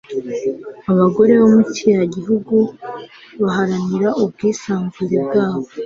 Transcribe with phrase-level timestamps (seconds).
[0.91, 2.55] Abagore bo muri kiriya gihugu
[3.43, 5.67] baharanira ubwisanzure bwabo